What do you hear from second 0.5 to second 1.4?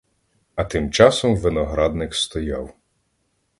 А тим часом